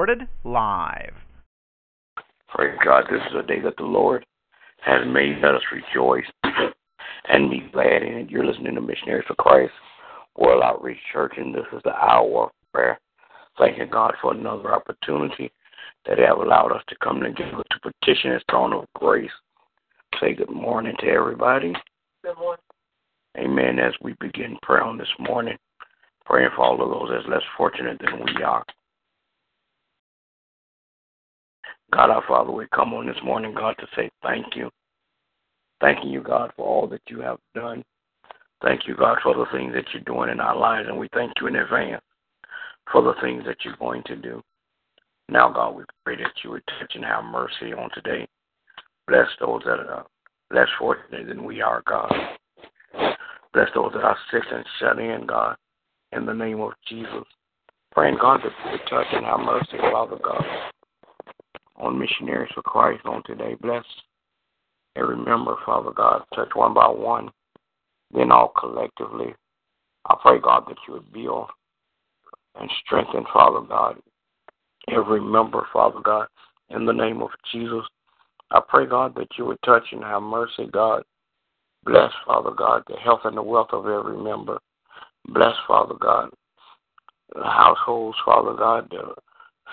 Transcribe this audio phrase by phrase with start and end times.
[0.00, 1.12] Recorded live.
[2.48, 4.24] Praise God, this is a day that the Lord
[4.80, 5.42] has made.
[5.42, 6.24] Let us rejoice
[7.28, 8.30] and be glad in it.
[8.30, 9.74] You're listening to Missionaries for Christ,
[10.38, 12.98] World Outreach Church, and this is the hour of prayer.
[13.58, 15.52] Thanking God for another opportunity
[16.06, 19.30] that He have allowed us to come together to petition His throne of grace.
[20.18, 21.74] Say good morning to everybody.
[22.24, 22.64] Good morning.
[23.36, 23.78] Amen.
[23.78, 25.58] As we begin prayer on this morning,
[26.24, 28.64] praying for all of those that's less fortunate than we are.
[31.92, 34.70] God our Father, we come on this morning, God, to say thank you.
[35.80, 37.82] Thanking you, God, for all that you have done.
[38.62, 41.32] Thank you, God, for the things that you're doing in our lives, and we thank
[41.40, 42.02] you in advance
[42.92, 44.42] for the things that you're going to do.
[45.28, 48.28] Now, God, we pray that you would touch and have mercy on today.
[49.08, 50.06] Bless those that are
[50.52, 52.12] less fortunate than we are, God.
[53.52, 55.56] Bless those that are sick and shut in, God,
[56.12, 57.24] in the name of Jesus.
[57.92, 60.44] Praying, God, that you would touch and have mercy, Father God,
[61.80, 63.56] on missionaries for Christ on today.
[63.60, 63.84] Bless
[64.96, 66.22] every member, Father God.
[66.34, 67.30] Touch one by one,
[68.12, 69.34] then all collectively.
[70.06, 71.48] I pray, God, that you would build
[72.58, 73.96] and strengthen, Father God,
[74.88, 76.26] every member, Father God,
[76.70, 77.84] in the name of Jesus.
[78.50, 81.02] I pray, God, that you would touch and have mercy, God.
[81.84, 84.58] Bless, Father God, the health and the wealth of every member.
[85.28, 86.30] Bless, Father God,
[87.34, 89.14] the households, Father God, the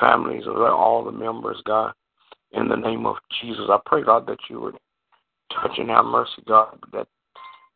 [0.00, 1.92] families of all the members, God.
[2.52, 4.76] In the name of Jesus, I pray, God, that you would
[5.52, 7.08] touch and have mercy, God, that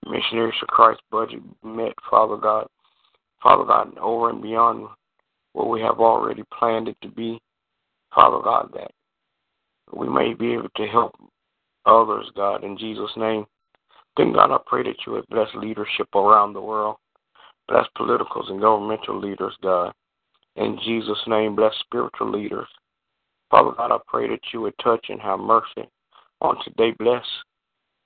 [0.07, 2.67] Missionaries for Christ budget met, Father God.
[3.43, 4.89] Father God, over and beyond
[5.53, 7.41] what we have already planned it to be,
[8.15, 8.91] Father God, that
[9.93, 11.15] we may be able to help
[11.87, 13.47] others, God, in Jesus' name.
[14.17, 16.97] Then, God, I pray that you would bless leadership around the world.
[17.69, 19.93] Bless politicals and governmental leaders, God.
[20.59, 22.67] In Jesus' name, bless spiritual leaders.
[23.49, 25.89] Father God, I pray that you would touch and have mercy
[26.41, 26.91] on today.
[26.99, 27.25] Bless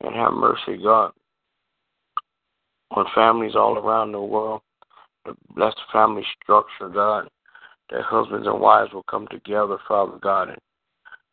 [0.03, 1.13] and have mercy, God,
[2.91, 4.61] on families all around the world.
[5.55, 7.29] Bless the family structure, God.
[7.91, 10.59] That husbands and wives will come together, Father God, and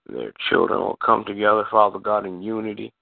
[0.07, 2.93] their children will come together, Father God, in unity.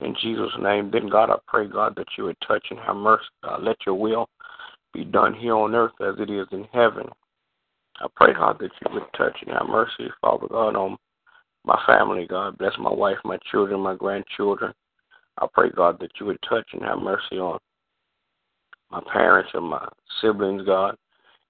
[0.00, 0.90] In Jesus' name.
[0.90, 3.24] Then, God, I pray, God, that you would touch and have mercy.
[3.44, 4.28] God, let your will
[4.92, 7.08] be done here on earth as it is in heaven.
[8.02, 10.96] I pray, God, that you would touch and have mercy, Father God, on
[11.64, 12.58] my family, God.
[12.58, 14.72] Bless my wife, my children, my grandchildren.
[15.38, 17.60] I pray, God, that you would touch and have mercy on
[18.90, 19.86] my parents and my
[20.20, 20.96] siblings, God.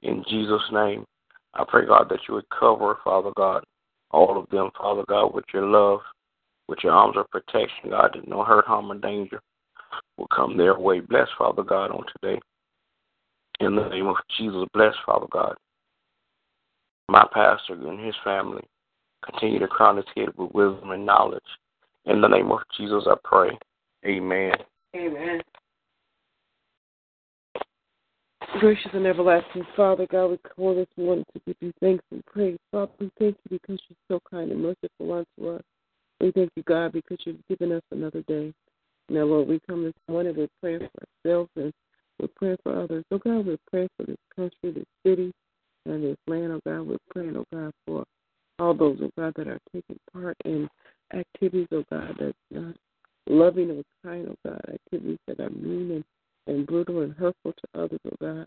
[0.03, 1.07] In Jesus' name,
[1.55, 3.65] I pray, God, that you would cover, Father God,
[4.11, 6.01] all of them, Father God, with your love,
[6.69, 9.41] with your arms of protection, God, that no hurt, harm, or danger
[10.19, 11.01] will come their way.
[11.01, 12.39] Bless, Father God, on today.
[13.61, 15.57] In the name of Jesus, bless, Father God.
[17.09, 18.63] My pastor and his family
[19.25, 21.43] continue to crown his head with wisdom and knowledge.
[22.07, 23.51] In the name of Jesus, I pray.
[24.05, 24.55] Amen.
[24.97, 25.41] Amen.
[28.59, 32.59] Gracious and everlasting Father, God, we call this morning to give you thanks and praise.
[32.71, 35.62] Father, we thank you because you're so kind and merciful unto us.
[36.21, 38.53] We thank you, God, because you've given us another day.
[39.09, 41.73] Now, Lord, we come this morning, we're praying for ourselves and
[42.21, 43.05] we're praying for others.
[43.11, 45.33] Oh, God, we're praying for this country, this city,
[45.87, 46.53] and this land.
[46.53, 48.04] Oh, God, we're praying, oh, God, for
[48.59, 50.69] all those, oh, God, that are taking part in
[51.15, 52.72] activities, oh, God, that's not uh,
[53.26, 56.04] loving or kind, oh, God, activities that are mean and
[56.47, 58.46] and brutal and hurtful to others, oh God.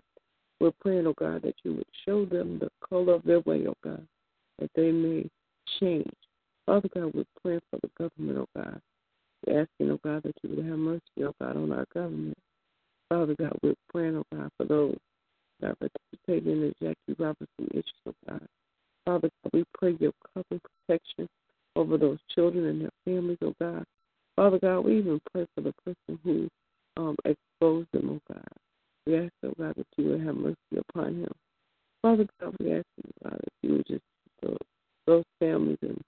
[0.59, 3.75] We're praying, oh God, that you would show them the color of their way, oh
[3.83, 4.05] God,
[4.59, 5.29] that they may
[5.79, 6.11] change.
[6.65, 8.81] Father God, we're praying for the government, oh God.
[9.45, 12.37] We're asking, oh God, that you would have mercy, oh God, on our government.
[13.09, 14.97] Father God, we're praying, oh God, for those
[15.63, 18.47] are participating in the Jackie Robinson issues, oh God.
[19.05, 21.27] Father God, we pray your covering protection
[21.75, 23.83] over those children and their families, oh God.
[24.35, 26.49] Father God, we even pray for the person who
[26.97, 28.43] um, expose them, oh God.
[29.05, 30.57] We ask, oh God, that you would have mercy
[30.89, 31.31] upon him.
[32.01, 34.01] Father God, we ask, oh God, that you would just
[34.41, 34.57] those,
[35.07, 36.01] those families and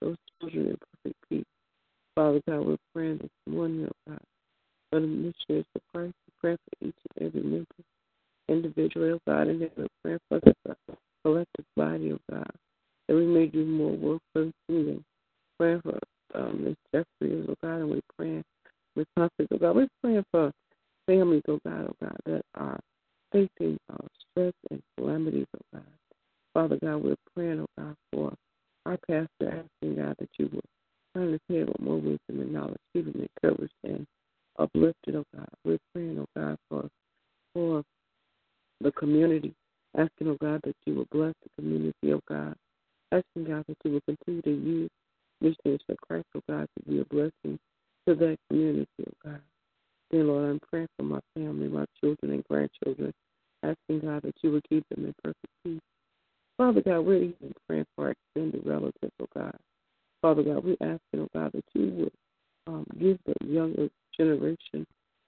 [0.00, 1.44] those children in perfect peace.
[2.14, 4.20] Father God, we're praying this morning, oh God,
[4.90, 6.14] for the missionaries of Christ.
[6.26, 7.66] We pray for each and every member,
[8.96, 9.70] oh God, and then
[10.04, 10.76] we're for the
[11.24, 12.50] collective body, oh God,
[13.08, 15.04] that we may do more work for the kingdom.
[15.58, 15.98] Praying for
[16.34, 16.76] um, Ms.
[16.92, 18.44] Jeffries, oh God, and we're praying
[18.96, 19.76] with conflict, oh God.
[19.76, 20.52] We're praying for
[21.06, 22.80] families, oh God, oh God, that are
[23.32, 25.86] facing uh, stress and calamities, oh God.
[26.52, 28.32] Father God, we're praying, oh God, for
[28.86, 29.28] our pastor,
[29.82, 30.60] asking God that you will
[31.14, 34.06] turn his head with more wisdom and knowledge, keep him encouraged and
[34.58, 35.48] uplifted, oh God.
[35.64, 36.88] We're praying, oh God, for
[37.54, 37.82] for
[38.80, 39.54] the community,
[39.98, 42.54] asking, oh God, that you will bless the community, oh God.
[43.12, 44.90] Asking God that you will continue to use
[45.42, 47.58] missionaries for Christ, oh God, to be a blessing
[48.08, 49.40] to that community, oh God.
[50.10, 53.12] Dear Lord, I'm praying for my family, my children and grandchildren,
[53.62, 55.80] asking God that you will keep them in perfect peace.
[56.56, 59.56] Father God, we're even praying for our extended relatives, oh God.
[60.22, 62.12] Father God, we're asking, oh God, that you would
[62.66, 64.86] um, give the younger generation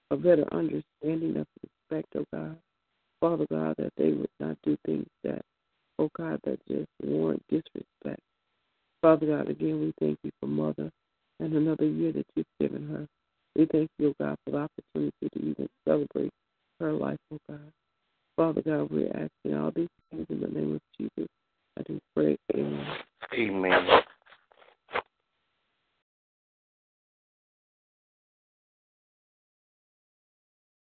[0.09, 1.45] a better understanding of.
[3.19, 5.41] Father God, that they would not do things that,
[5.99, 8.21] oh God, that just warrant disrespect.
[9.01, 10.91] Father God, again, we thank you for Mother
[11.39, 13.07] and another year that you've given her.
[13.55, 16.31] We thank you, oh God, for the opportunity to even celebrate
[16.79, 17.71] her life, oh God.
[18.35, 21.27] Father God, we're asking all these things in the name of Jesus.
[21.77, 22.37] I do pray.
[22.55, 22.85] Amen.
[23.33, 23.87] Amen.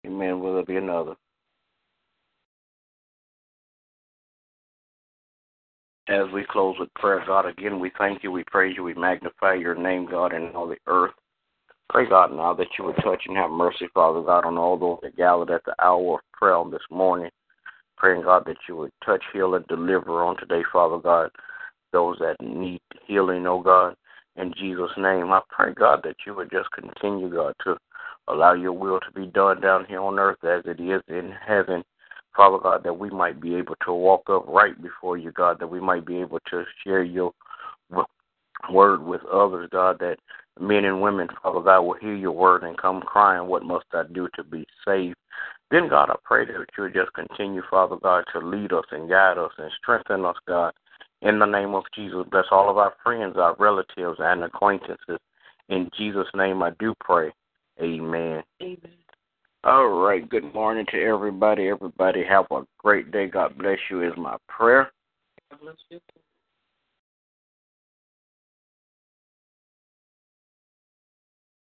[0.06, 0.40] Amen.
[0.40, 1.16] Will there be another?
[6.08, 9.54] As we close with prayer, God, again, we thank you, we praise you, we magnify
[9.54, 11.12] your name, God, in all the earth.
[11.90, 14.98] Pray, God, now that you would touch and have mercy, Father God, on all those
[15.02, 17.30] that gathered at the hour of prayer this morning.
[17.96, 21.30] Praying, God, that you would touch, heal, and deliver on today, Father God,
[21.92, 23.94] those that need healing, oh God.
[24.36, 27.76] In Jesus' name, I pray, God, that you would just continue, God, to
[28.26, 31.84] allow your will to be done down here on earth as it is in heaven.
[32.36, 35.66] Father God, that we might be able to walk up right before you, God, that
[35.66, 37.32] we might be able to share your
[38.70, 40.16] word with others, God, that
[40.60, 44.04] men and women, Father God, will hear your word and come crying, What must I
[44.12, 45.16] do to be saved?
[45.70, 49.08] Then, God, I pray that you would just continue, Father God, to lead us and
[49.08, 50.72] guide us and strengthen us, God.
[51.22, 55.18] In the name of Jesus, bless all of our friends, our relatives, and acquaintances.
[55.68, 57.30] In Jesus' name, I do pray.
[57.80, 58.42] Amen.
[58.60, 58.91] Amen.
[59.72, 60.28] All right.
[60.28, 61.68] Good morning to everybody.
[61.68, 63.26] Everybody have a great day.
[63.26, 64.92] God bless you is my prayer.